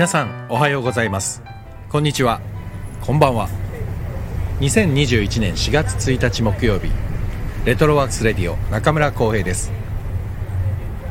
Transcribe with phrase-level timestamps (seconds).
[0.00, 1.42] 皆さんおはようございます。
[1.90, 2.40] こんにちは。
[3.02, 3.50] こんばんは。
[4.60, 6.88] 2021年4月1日木曜日。
[7.66, 9.70] レトロワークスレディオ中村光平です。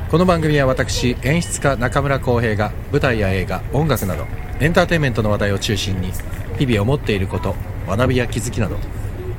[0.09, 4.25] この番組は私演出家中村光平が舞台や映画音楽など
[4.59, 6.11] エンターテインメントの話題を中心に
[6.57, 8.77] 日々思っていること学びや気づきなど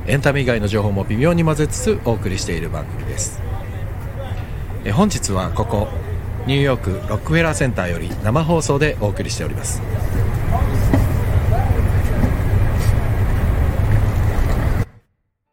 [0.07, 3.41] エンタメ以外の情報も微妙に混ぜつつお送りしている番組です。
[4.85, 5.89] え本日はここ
[6.47, 9.81] ニューヨークロックフェラーセンターより生放送でお送りしております。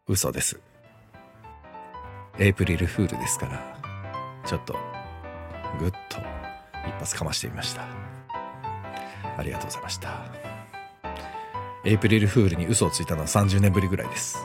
[0.07, 0.59] 嘘です。
[2.39, 3.77] エイプリルフールですから
[4.45, 4.73] ちょっと
[5.79, 6.17] グッと
[6.87, 7.83] 一発かましてみました。
[9.37, 10.25] ありがとうございました。
[11.85, 14.39] エイプリルフールに嘘をついたのは30年ぶりぐらいです。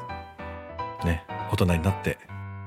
[1.07, 2.19] ね大人になって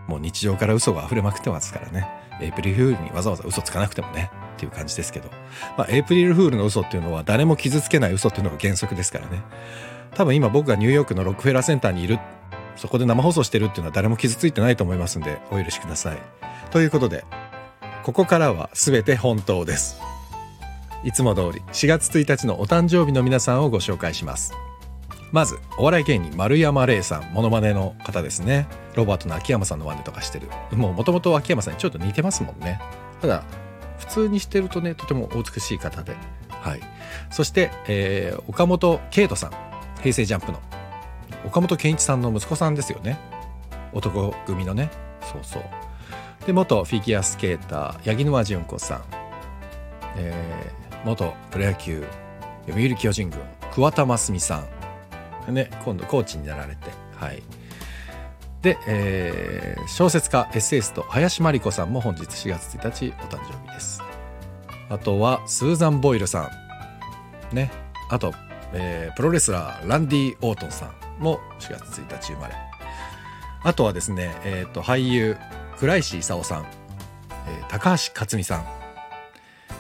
[0.08, 2.27] もう日常から嘘が溢れまくってますからね。
[2.42, 5.30] エイプリルフールにわざわざ嘘つかなくてもねっていう感じですけど、
[5.78, 9.44] まあ、エイプリルフールの嘘っていうのは誰も傷つけない嘘っていうのが原則ですからね。
[10.16, 12.20] 多分今僕がニューヨークのロックフェラーセンターにいる
[12.76, 16.18] そこで生放送してるっていうのは誰も傷ついてないと思いますんでお許しください。
[16.72, 17.24] ということで
[18.04, 20.00] ここからは全て本当です。
[21.04, 24.54] いつも通り4月1日のお誕生日の皆さんをご紹介します。
[25.31, 28.67] まずお笑い芸人丸山礼さんモノマネの方ですね。
[28.95, 30.47] ロバートの秋山さんの真似とかしてる。
[30.72, 32.80] もうもともと秋山さんにちょっと似てますもんね。
[33.22, 33.44] ただ
[34.00, 36.16] 普通にしてるとねとてもお美しい方で。
[36.50, 36.81] はい。
[37.30, 39.52] そして、えー、岡本圭人さん。
[40.02, 40.59] 平成ジャンプの。
[41.45, 43.20] 岡本健一さんの息子さんですよね。
[43.94, 44.89] 男組のね。
[45.22, 45.64] そうそう。
[46.45, 49.03] で元フィギュアスケーター八木沼純子さん、
[50.16, 52.05] えー、元プロ野球
[52.67, 53.42] 読売巨人軍
[53.73, 54.77] 桑田真澄さん。
[55.48, 57.42] ね、今度コーチになられて、はい。
[58.62, 64.02] で、えー、小説家エッセイスト林真理子さんも本日4月1日お誕生日です。
[64.89, 66.49] あとはスーザン・ボイルさ
[67.52, 67.72] ん、ね、
[68.10, 68.33] あと、
[68.73, 72.55] えー、プロレスラーランディ・オートンさんも4月1日生まれ。
[73.64, 75.38] あとはですね、えっ、ー、と俳優
[75.77, 76.66] 倉石勲さん、
[77.48, 78.66] えー、高橋克実さん、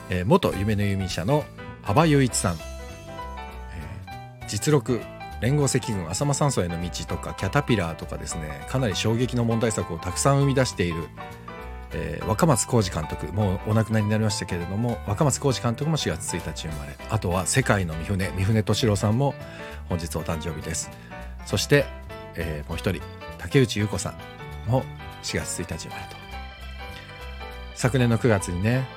[0.09, 1.43] えー、元夢の弓社の
[1.83, 5.01] 幅雄一さん、えー、実録
[5.41, 11.03] 連合赤軍浅間山荘への道とかキャタピラーとかですねかなり衝撃の問題作をたくさん生み出している、
[11.91, 19.35] えー、若松浩二監督もうお亡くなりになりましたけれども若松浩二監督も4月1日生まれあとは世界の三船三船敏郎さんも
[19.89, 20.89] 本日お誕生日です
[21.45, 21.85] そして、
[22.35, 23.01] えー、もう一人
[23.37, 24.15] 竹内優子さ
[24.67, 24.83] んも
[25.21, 26.17] 4月1日生まれと
[27.75, 28.87] 昨年の9月にね、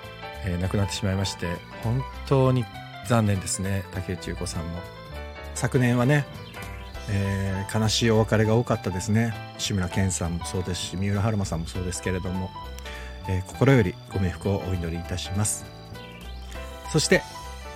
[0.46, 1.48] えー、亡くなってしまいまして
[1.84, 2.64] 本当に
[3.06, 4.99] 残念ですね竹内優子さんも。
[5.60, 6.24] 昨年はね、
[7.10, 9.34] えー、悲しいお別れが多かったですね。
[9.58, 12.48] 志村けんさんもそうですし三浦春馬さんもそうですけれども、
[13.28, 15.66] えー、心よりご冥福をお祈りいたします。
[16.90, 17.20] そして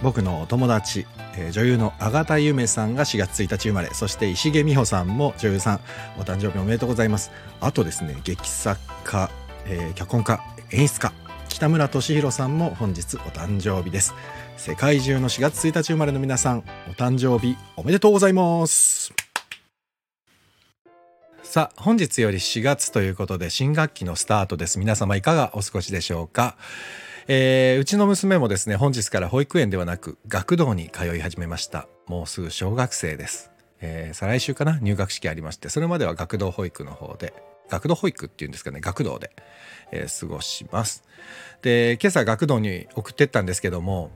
[0.02, 1.06] 僕のお友達、
[1.36, 5.80] えー、女優の阿賀由芽さんが4月1日生まれそして石毛美穂さんも女優さん
[6.18, 7.32] お誕生日おめでとうございます。
[7.60, 9.30] あとですね劇作家、
[9.66, 10.40] えー、脚本家
[10.70, 11.12] 演出家
[11.54, 14.12] 北村俊弘さんも本日お誕生日です。
[14.56, 19.14] 世界中の4月1日生まれの皆さんお誕生日おめでとうございます。
[21.44, 24.80] さあ本日より4月ということで新学期のスタートです。
[24.80, 26.56] 皆様いかがお過ごしでしょうか。
[27.28, 31.86] えー、うちの娘もですね本日から保育園ではなく学童に通い始めました。
[32.08, 34.80] もうすぐ小学生です、えー、再来週かな？
[34.80, 37.32] 入学式ありましてそれまでは学童保育の方で。
[37.68, 39.30] 学童保育っていうんですかね学童で、
[39.90, 41.04] えー、過ごします
[41.62, 44.10] で今朝学童に送ってったんですけども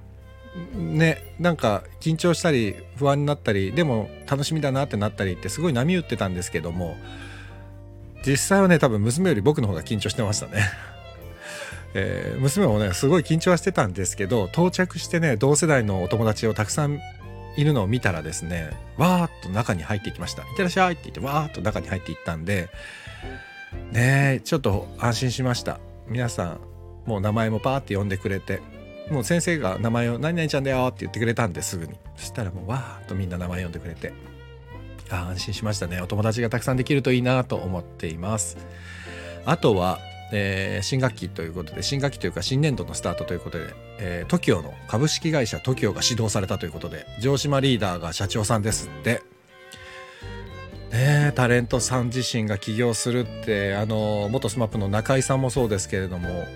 [0.74, 6.96] ねなんか緊張したり不安になったりでも楽しみだなってなったりってすごい波打ってたんですけども
[8.26, 10.64] 実際はね多分娘より僕の方が緊張してましたね。
[11.94, 17.00] えー、娘もねすごい緊張はしてたんですけど到着してね同世代のお友達をたくさん
[17.58, 22.68] いるのを見たらですねわーっと中に入っていきました「いってらっしゃい」って言ってわーっと中に入っていったんで
[23.90, 25.80] ねちょっと安心しました。
[26.06, 26.60] 皆さん
[27.04, 28.62] もう名前もパーって呼んでくれて
[29.10, 31.94] もう先生が名前を「何々ちゃんだよ」って言ってくれたんですぐに。
[32.16, 34.12] そしたらもうわーっとみんな名前呼んでくれて
[35.10, 36.00] あ安心しましたね。
[36.00, 38.56] お友達がたくさんできるといいなと思っています。
[39.44, 39.98] あとは、
[40.32, 49.22] えー、新学期ということで新学期というか新年度のスタートということで、えー、TOKIO の株式会社 TOKIO が始動されたということで城島リーダーが社長さんですって
[50.90, 56.46] ねタレントさん自身が起業するってあの元 SMAP の中居さんもそうですけれども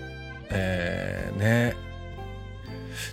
[0.49, 1.75] えー、ね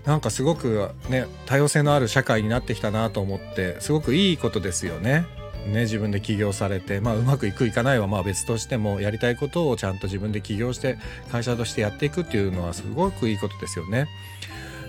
[0.04, 5.24] なんかすごくね多様性のある社会になってきたなと思ってすごくいいことですよね。
[5.70, 10.98] ね、自分で起業されて、まあ、うまくいくいかないはまあ別としてもやりたいことをちゃんと自分で起業して
[11.30, 14.08] 会社としてやっていくっていうのはすごくいいことですよね。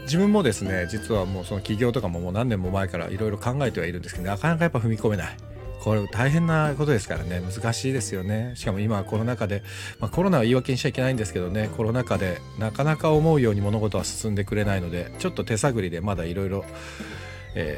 [0.03, 5.37] 自分もですね実はもうその起業とかももう何年も前からいろいろ考えてはいるんですけどなかなかやっぱ踏み込めない。
[5.83, 7.41] これ大変なことですからね。
[7.41, 8.51] 難しいですよね。
[8.55, 9.63] しかも今はコロナ禍で、
[9.99, 11.69] まあ、コロナは言い訳にしちゃいけないんですけどね。
[11.75, 16.65] コロナ禍でなかなか思うように物事は進んでくれないのでちょっと手探りでまだいろいろ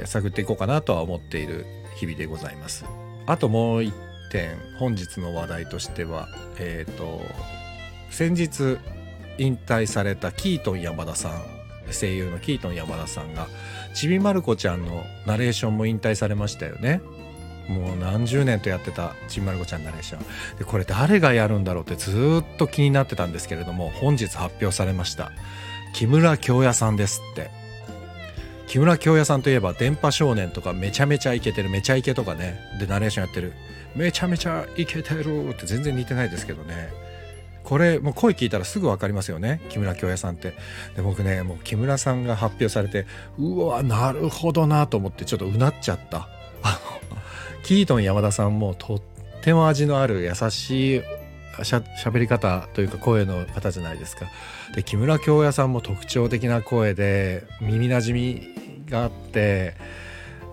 [0.06, 1.66] 探っていこうかなとは思っている
[1.96, 2.86] 日々でございます。
[3.26, 3.94] あともう一
[4.32, 6.28] 点本日の話題としては
[6.60, 7.22] えっ、ー、と
[8.10, 8.78] 先日
[9.38, 11.42] 引退されたキートン山田さん
[11.92, 13.48] 声優のキートン山田さんが
[13.94, 17.02] ちびまる子ちゃんのナレーションも引退されましたよね。
[17.68, 20.58] もう何十年とやってたちびまる子ちゃんナレーション。
[20.58, 25.32] でこれ誰がやるんだろうってずっと気になってたんですけれども本日発表されました。
[25.94, 27.63] 木村京也さんですって。
[28.74, 32.60] 木村京也さんといえば「電波少年」とかめちゃめちゃイケてるめちゃイケとかね。
[32.80, 33.54] でナレーションやってる。
[33.96, 36.90] めちゃめちゃイケてるって全然似てないですけどね。
[37.64, 40.56] これもう声聞いたらすぐ分かりますよね木村京也さんって。
[40.96, 43.06] で僕ねもう木村さんが発表されて
[43.38, 46.28] うわなるほどなと思ってちょっとうなっちゃった。
[46.64, 46.80] あ
[47.14, 47.18] の
[47.62, 49.02] キートン山田さんもとっ
[49.44, 51.02] ても味のある優しい
[51.62, 54.26] しゃ喋り方というか声の方じゃないですか。
[54.74, 59.76] で木村京也さんも特徴的な声で耳なじみがあって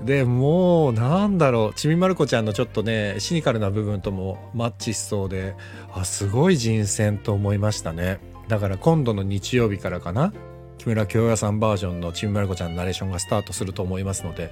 [0.03, 5.55] でもうなんだろうちびまる子ちゃんのちょっとねシニカルな部分ともマッチしそうで
[5.93, 8.19] あすごい人選と思いましたね。
[8.49, 10.33] だから今度の日曜日からかな
[10.79, 14.51] 木村京也さんバージョンのちびまる子ちゃんのナレーションがスタートすると思いますので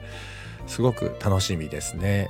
[0.67, 2.29] すごく楽しみですね。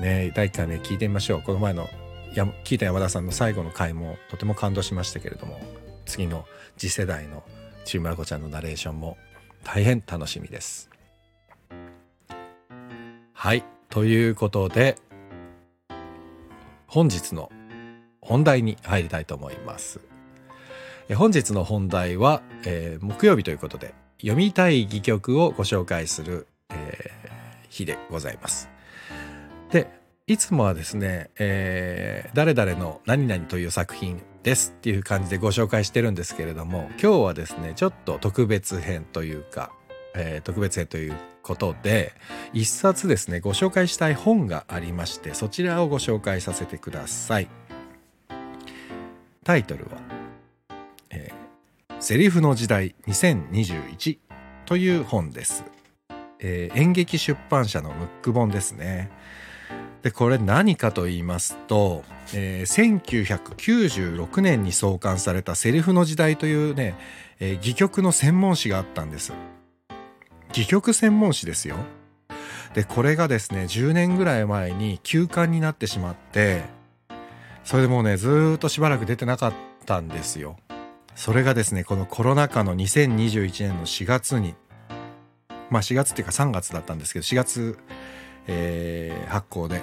[0.00, 1.42] ね第1回目聞いてみましょう。
[1.42, 1.88] この前の
[2.34, 5.60] や聞いた山田さんの最後の回もとても感動しましたけれども
[6.04, 6.44] 次の
[6.76, 7.42] 次世代の
[7.84, 9.16] ちびまる子ちゃんのナレーションも
[9.66, 10.88] 大変楽しみです。
[13.32, 14.96] はいということで
[16.86, 17.50] 本日の
[18.20, 20.00] 本題に入りたいと思います。
[21.16, 28.68] 本日の本題は、えー、木曜日ということで読みたい戯曲をご紹介する、えー、日でございます。
[29.72, 29.90] で
[30.28, 39.72] いつもはですね、えー、誰々の何々という作品ですっていう感じでご紹介してるんですけれども今日はですねちょっと特別編というか、
[40.14, 42.12] えー、特別編ということで
[42.52, 47.48] 一冊ですねご紹介したい本がありましてそちらをご紹介させてください。
[49.42, 49.98] タイトルは
[51.10, 54.18] 「えー、セリフの時代2021」
[54.64, 55.64] という本です、
[56.38, 59.10] えー、演劇出版社のムック本ですね。
[60.02, 62.04] でこれ何かと言いますと、
[62.34, 66.94] えー、1996年に創刊された「セリフの時代」というね、
[67.40, 69.32] えー、戯曲の専門誌があったんです。
[70.50, 71.76] 戯曲専門誌ですよ。
[72.74, 76.64] でこれがですね10年ぐらい前に休刊になってしまって
[77.64, 79.52] それでもうねずっとしばらく出てなかっ
[79.86, 80.56] たんですよ。
[81.14, 84.54] それがですねこのコロナ禍の2021年の4月に
[85.70, 87.78] まあ4月っていうか3月だったんですけど4月、
[88.46, 89.82] えー、発行で、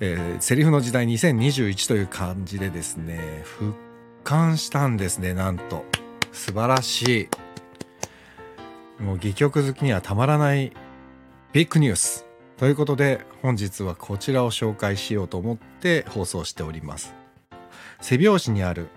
[0.00, 3.74] えー、セリフの時代2021という感じでですね復
[4.22, 5.84] 刊したんですねなんと。
[6.32, 7.28] 素晴らし
[8.98, 9.02] い。
[9.02, 10.72] もう戯曲好きにはたまらない
[11.52, 12.26] ビッグニュース。
[12.56, 17.14] ということで本日はこちらを紹介しようと思って放送しております。
[18.00, 18.88] 背表紙にある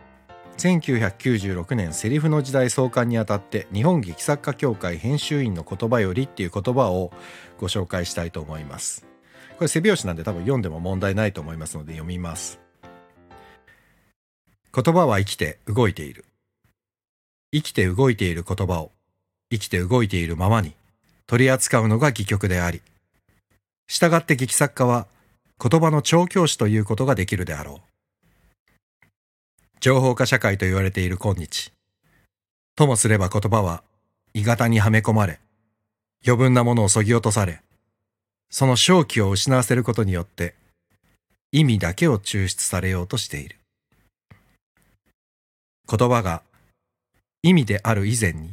[0.57, 7.11] 1996年セリフの時代創刊にあたって日本劇作家協会編集員の言葉よりっていう言葉を
[7.59, 9.05] ご紹介したいと思います。
[9.57, 12.59] これ背表紙なんで多分読んでも問題ないと思いますので読みます。
[14.73, 16.25] 言葉は生きて動いている。
[17.51, 18.91] 生きて動いている言葉を
[19.51, 20.73] 生きて動いているままに
[21.27, 22.81] 取り扱うのが戯曲であり、
[23.87, 25.07] 従って劇作家は
[25.61, 27.86] 言葉の調教師ということができるであろう。
[29.79, 31.71] 情報化社会と言われている今日、
[32.75, 33.83] ともすれば言葉は
[34.33, 35.39] 鋳型にはめ込まれ、
[36.25, 37.61] 余分なものをそぎ落とされ、
[38.49, 40.55] その正気を失わせることによって
[41.51, 43.57] 意味だけを抽出されようとしている。
[45.89, 46.41] 言葉が
[47.43, 48.51] 意味である以前に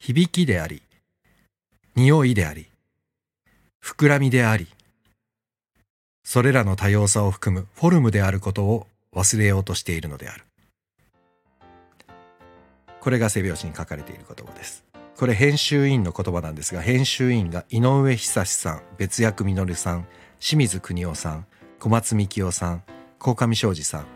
[0.00, 0.82] 響きであり、
[1.94, 2.66] 匂いであり、
[3.82, 4.66] 膨らみであり、
[6.24, 10.44] それらの多様さを含むフォルムであることを忘れようとしているのである。
[13.00, 14.84] これが背表紙に書かれている言葉です。
[15.16, 20.06] これ編集員の言葉なんですが、編集員が井上久さん、別役稔さん、
[20.40, 21.46] 清水邦夫さん、
[21.78, 22.82] 小松幹夫さん、
[23.18, 24.06] 鴻上昌司さん、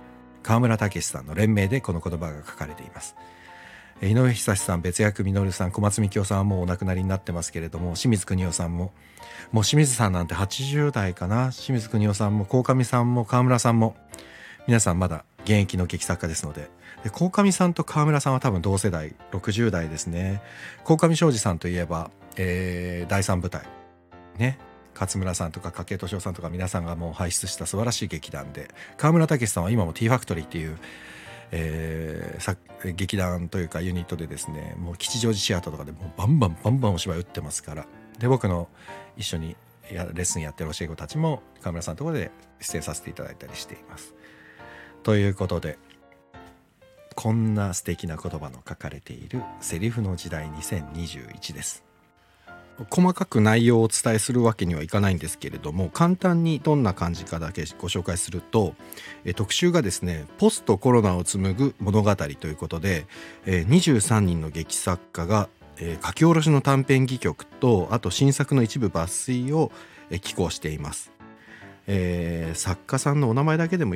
[0.42, 3.16] 河村武さんの連名でこの言葉が書かれています。
[4.02, 8.92] 井上久さん別役稔さん小松幹夫さんはもうお亡くなりになってますけれども清水邦夫さんも
[9.52, 13.96] もう清水さんなんて80代かな清水邦夫さんも鴻上さんも川村さんも
[14.66, 16.68] 皆さんまだ現役の劇作家ですので。
[17.04, 20.42] で鴻上さんと川村さんは多分同世代60代ですね。
[20.84, 23.62] 鴻上庄司さんといえば、えー、第3舞台
[24.38, 24.58] ね。
[24.98, 28.68] 勝村さんとか筧敏夫さんとか皆さんがもう輩出した素晴らしい劇団で。
[28.96, 30.78] 川村武さんは今も T ファクトリーっていう
[31.52, 34.74] えー、劇団というかユニットでですね。
[34.78, 37.86] もう吉祥寺シアターとかでもうバンバンバンバンお芝居打ってますから。
[38.18, 38.68] で僕の
[39.16, 39.56] 一緒に
[39.90, 44.14] レッスンやってる教え子たちも川村さんのところで出演させていただいたりしています。
[45.06, 45.78] ということで
[47.14, 51.84] こんな素敵な言葉の書かれているセリフの時代2021です。
[52.90, 58.74] 細かく内容をお伝えするわけにはいかないんですけれども簡単にどんな感じかだけご紹介すると
[59.36, 63.06] 特集がですねポストコロナを紡ぐ物語ということで
[63.46, 65.48] 23人の劇作家が
[66.04, 69.70] 書き下ろしの短編戯曲とあと新作の一部抜粋を
[70.20, 71.12] 寄稿しています、
[71.86, 73.94] えー、作家さんのお名前だけでも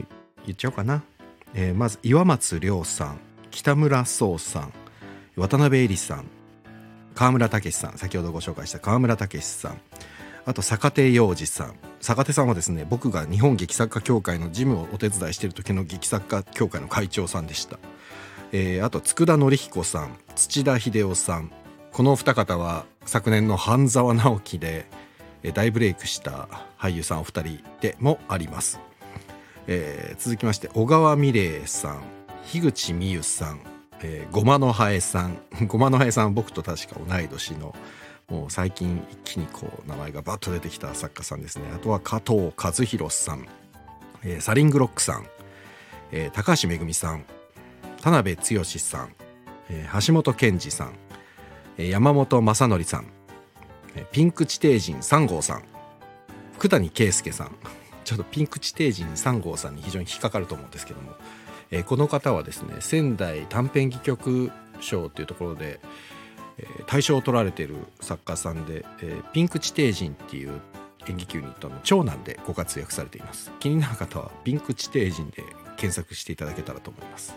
[0.50, 1.02] 言っちゃおうかな、
[1.54, 3.19] えー、まず岩松亮さん
[3.50, 4.73] 北村壮さん
[5.37, 6.25] 渡辺恵里さん
[7.14, 9.80] 川村武さん先ほどご紹介した川村武さん
[10.47, 11.75] あと坂手洋二さん。
[12.00, 17.78] 坂手さんはですね僕が日本劇作家協会の事務をお手伝いしている時の劇作家協会の会長さんでした、
[18.52, 21.52] えー、あと佃典彦さん土田秀夫さん。
[21.92, 24.87] このお二方は昨年の半沢直樹で
[25.54, 28.78] 大ブレイクした俳優さんお二人でもあります、
[29.73, 32.03] えー、続きまして小川美玲さん
[32.45, 33.61] 樋口美優さん
[34.03, 35.39] えー、ごまのハエさん。
[35.67, 37.75] ごまのハエさん僕と確か同い年の
[38.29, 41.65] もう最近一気にこう名前がバッと出てきた作家さんですね。
[41.75, 43.47] あとは加藤和弘さん、
[44.23, 45.27] えー、サリングロックさん、
[46.12, 47.25] えー、高橋めぐみさん
[48.00, 49.15] 田辺剛さん、
[49.69, 50.93] えー、橋本健二さん、
[51.77, 53.07] えー、山本正則さん、
[53.97, 55.65] えー、ピンク地底人3号さん
[56.55, 57.57] 福谷圭介さん。
[58.11, 61.12] ちょっとピンク地底人3号さんに非常に引っかかると思うんですけども
[61.71, 64.50] えー、この方はですね仙台短編戯曲
[64.81, 65.81] 賞というところで、
[66.59, 70.61] えー、大賞を取られている作家さんで、えー、ピンク地底人っていう
[71.09, 73.50] 演劇ユニットの長男でご活躍されています。
[73.59, 75.43] 気になる方はピンク地底人で
[75.76, 77.35] 検索していただけたらと思います。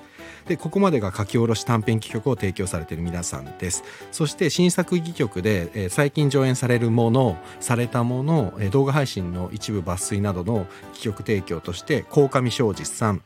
[0.47, 13.21] でここまでが書き下ろし短編戯曲を提供されている皆さんですそして新作戯曲で、えー、最近上演されるものされたもの、えー、動画配信の一部抜粋などの戯曲提供として鴻上庄司さん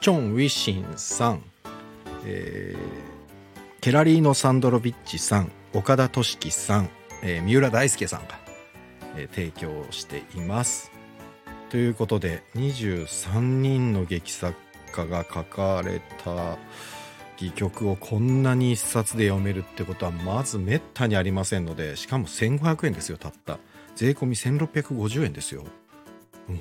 [0.00, 1.42] チョン・ウィシンさん、
[2.24, 6.90] えー、ケラリーノ・サンドロビッチさん岡田敏樹さん、
[7.22, 8.38] えー、三浦大輔さんが、
[9.16, 10.92] えー、提供しています。
[11.70, 14.54] ということで23人の劇作
[14.92, 16.58] 家が書かれた
[17.36, 23.58] 戯曲をこんなに一冊で読めるってことはまずめったにありませんのでしかも1500円ですよたった。
[23.96, 25.64] 税込み1650円ですよ。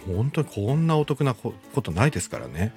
[0.07, 2.73] 本当にこんなお得なことないですからね。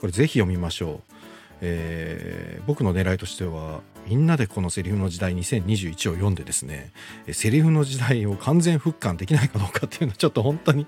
[0.00, 1.12] これぜひ読みましょう、
[1.60, 6.92] えー、僕の狙いとしてはみんなでこのセリフの時代2021を読んでですね
[7.32, 10.86] セリフの時代を完全復刊できないかどうかっていうのはちょっと本当に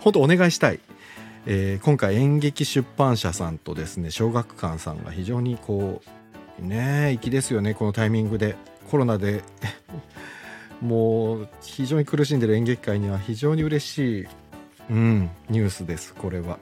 [0.00, 0.80] 本当お願いしたい、
[1.44, 6.00] えー、今回演劇出版社さんとですね小学館さんが非常にこ
[6.60, 8.56] うね粋ですよねこのタイミングで
[8.90, 9.42] コロナで
[10.80, 14.26] もう非常に苦しんでる演劇界には非常に嬉しい、
[14.90, 16.58] うん、ニュースですこれは。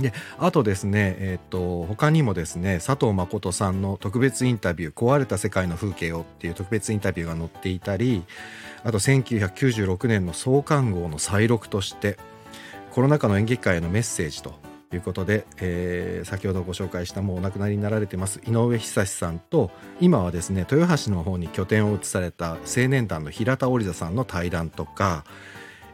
[0.00, 8.22] であとですね、えーと、他にもですね佐藤誠さんの特別インタビュー「壊れた世界の風景を」っていう特別インタビューが載っていたり
[8.84, 12.16] あと1996年の創刊号の再録として
[12.90, 14.54] コロナ禍の演劇界へのメッセージと
[14.92, 25.24] いうことで、えー、先ほどご紹介したもうお亡くなりになられてます井上久志さんと今はですね豊橋の方に拠点を移された青年団の平田織田さんの対談とか、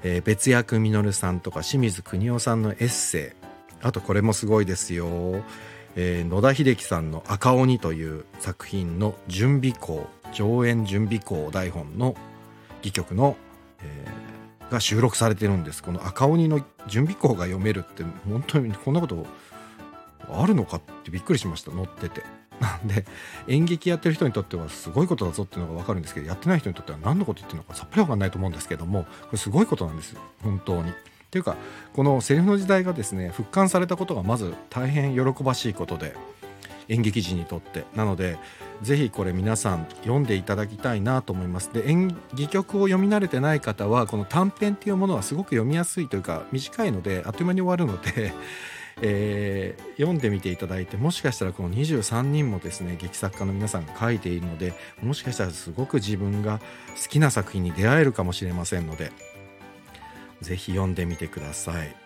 [0.03, 3.45] えー、別役稔さんとか清水邦夫さんのエッセイ
[3.83, 5.09] あとこれもすごいですよ、
[5.97, 12.15] えー、野田秀樹さんの「赤鬼」という作品の準備校上演準備校台本の
[12.79, 13.37] 戯曲の、
[13.83, 14.24] えー、
[14.75, 19.27] が収録されてるんですこの赤鬼の準備校が読めるって本当にこんなこと
[20.31, 22.23] あるのかってびっくりしました載ってて。
[22.61, 23.05] なんで
[23.49, 30.91] 演劇やってる人にとってはすごいことだぞっていうのが分かるんですけどやってない人にとっては何のこと言ってるのかさっぱり分かんないと思うんですけどもこれすごいことなんです本当に。
[30.91, 30.95] っ
[31.35, 31.57] ていうか
[31.95, 36.15] このセリフの時代がですね復刊されたことがまず大変喜ばしいことで
[36.89, 37.85] 演劇人にとって。
[37.95, 38.39] なので
[38.83, 41.73] ぜひこれ皆さん読んでいただきたいなと思います。
[41.73, 48.33] で演戯曲を読み慣れてない方はこの短編っていうものはすごく読みやすいというか短いのであっという間に終わるので
[49.03, 54.73] えー、読んでみていただいてもしかしたらこの23人もですね劇作家の皆さんが書いているので
[55.03, 56.61] もしかしたらすごく自分が
[57.03, 59.11] 好きな作品に出会えるかもしれませんので
[60.43, 62.04] ぜひ読んでみてください。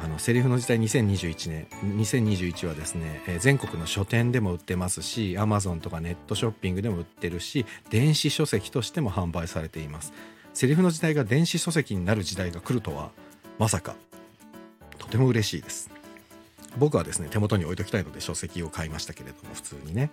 [0.00, 10.12] あのセリフの時代2021年2021はですね、えー、全国の書店でも売ってますし Amazon とかネットショッピングでも売ってるし電子書籍としても販売されています。
[10.52, 13.10] セリフの時代が電子書籍になる時代が来るとは
[13.58, 13.96] まさか
[14.98, 15.90] とても嬉しいです。
[16.76, 20.10] 僕はですね手元に置いときたいので書籍を買いましたけれども普通にね、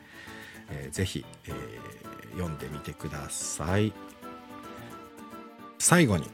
[0.69, 3.93] えー、ぜひ、えー、読んでみてください。
[5.79, 6.25] 最後に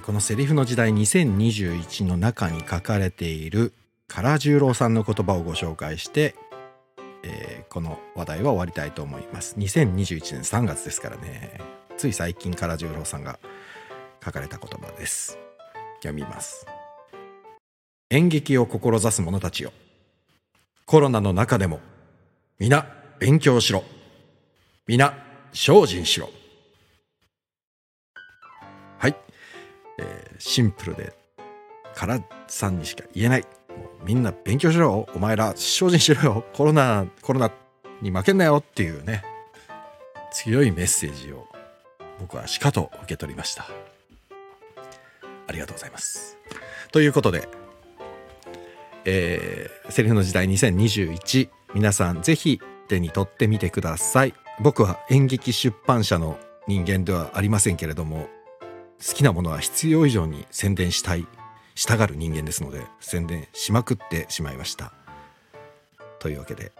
[0.00, 3.72] このセリフの時代2021の中に書かれている
[4.08, 6.34] 唐十郎さんの言葉をご紹介して、
[7.22, 9.56] えー、この話題は終わりたいと思います。
[9.58, 11.60] 2021年3月ですからね。
[11.96, 13.38] つい最近唐十郎さんが
[14.24, 15.38] 書かれた言葉です。
[15.96, 16.66] 読みます。
[18.10, 19.72] 演劇を志す者たちよ。
[20.84, 21.80] コロナの中でも
[22.58, 22.86] 皆
[23.18, 23.84] 勉強しろ。
[24.86, 25.16] 皆
[25.52, 26.28] 精進しろ。
[30.02, 31.14] えー、シンプルで
[31.94, 33.42] からさんにしか言えない。
[33.42, 33.46] も
[34.02, 36.44] うみんな勉強しろお前ら精進しろよ。
[36.52, 37.50] コロナコロナ
[38.00, 39.22] に負けんなよっていうね。
[40.32, 41.46] 強いメッセージを
[42.18, 43.66] 僕はしかと受け取りました。
[45.46, 46.38] ありがとうございます。
[46.90, 47.48] ということで
[49.04, 54.34] えー、セリフの時代2021皆さんぜひ手に取ってみてください。
[54.60, 58.28] 僕は演劇出版社の人間ではありませんけれども
[59.04, 61.26] 好きなものは必要以上に宣伝したい
[61.74, 64.92] したがる人間ですので宣伝しまくってしまいました。
[66.20, 66.70] というわけで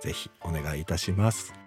[0.00, 1.63] 是非お願いいたします。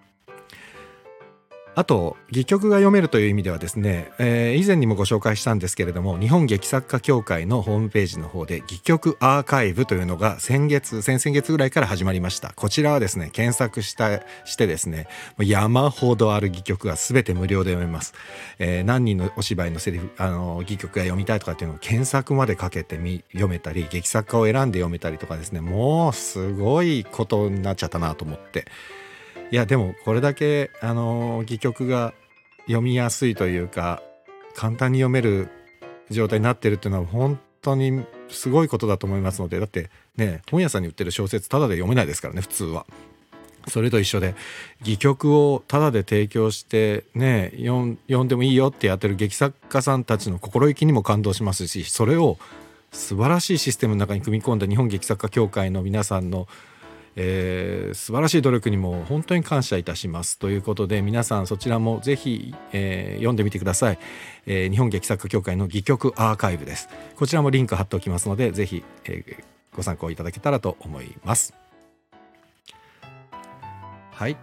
[1.78, 12.52] あと戯曲が読めるという意味ではですね、えー、以前にもご紹介したんですけれども日本劇作家協会のホームページの方で戯曲アーカイブというのが先月先々月ぐらいから始まりました。
[12.56, 15.08] こちらはですね検索したしてですね
[15.38, 18.16] 山ほどある戯曲が全て無料で読めます、
[18.58, 28.66] えー、何人のお芝居のセリフあの戯曲が読みたいとかっていうのを検索までかけてみ読めたり劇作家を選んで読めたりとかですねもうすごいことになっちゃったなと思って。
[29.50, 32.14] いやでもこれだけあの戯曲が
[32.66, 34.02] 読みやすいというか
[34.56, 35.50] 簡単に読める
[36.10, 42.86] 状態になってるっていうのは本当にすごいことだと思いますのでだってね本屋さんに売ってる小説ただで読めないですからね普通は。
[43.70, 44.34] それと一緒で
[44.82, 52.38] 戯曲をただで提供してね読んでもいいよってやってる劇作家さんたちの心意気にも感動しますしそれを
[52.94, 56.48] 素晴らしいシステムの中に組み込んだ日本劇作家協会の皆さんの
[57.20, 60.38] えー、素晴らしい努力にも本当に感謝いたします。
[60.38, 64.00] ということで皆さんそちらもぜひ、えー、読んでみてください、
[64.46, 66.90] えー、日本劇作家協会の戯曲アーカイブです。
[67.16, 69.44] こちらもリンク貼っておきますのでぜひ、えー、
[69.76, 71.56] ご参考いただけたらと思います。
[74.12, 74.38] はい。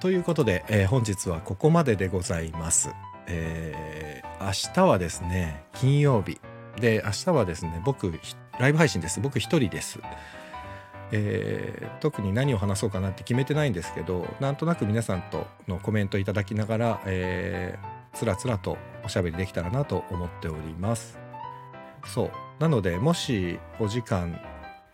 [0.00, 2.90] ということで、えー、本日はここまででございます、
[3.26, 6.40] えー、明日はですね金曜日。
[6.80, 8.12] で明日はですね僕
[8.60, 9.20] ライブ配信です。
[9.20, 9.98] 僕一人です。
[11.12, 21.18] えー、特に何を話そうかなって決めてないんですけどなんとなく皆さんとのコメントいただきながら、えー、つらつらとおしゃべりできたらなと思っております。
[22.04, 22.30] そう。
[22.58, 24.40] なのでもしお時間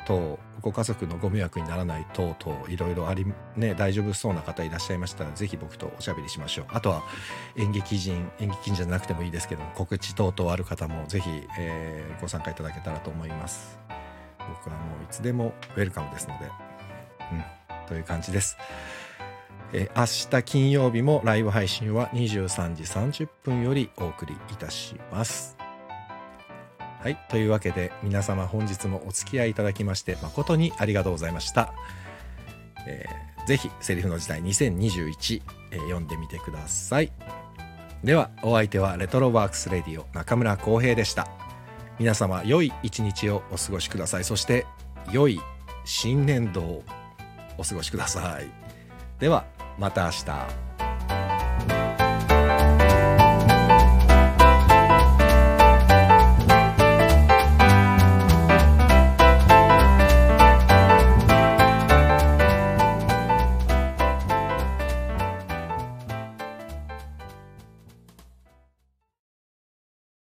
[0.07, 6.66] とご家族のご迷惑にならない等々いろいろありね大丈夫そうな方いらっしゃいましたらぜひ僕とおしゃべりしましょう。
[6.70, 7.03] あとは
[7.57, 13.84] 演劇人演劇人じゃなくてもいいですけど告知等々ある方もぜひ、えー、ご参加いただけたらと思います。
[14.48, 16.46] 僕はもういつでもウェルカムですので、
[17.33, 18.57] うん、という感じです。
[19.72, 25.57] え明日金曜日もライブ配信は23時30分よりお送りいたします。
[27.04, 27.18] はい。
[27.28, 31.74] というわけで皆様本日もお付き合いいただきまして誠にありがとうございました。
[32.87, 37.12] えー、ぜひセリフの時代2021、えー、読んでみてください。
[38.04, 41.28] ではお相手はレトロワークスレディオ中村浩平でした。
[41.98, 44.24] 皆様良い一日をお過ごしください。
[44.24, 44.66] そして
[45.12, 45.40] 良い
[45.85, 46.83] 新年度を
[47.59, 48.48] お過ごしください。
[49.18, 49.44] では
[49.78, 50.73] また明日。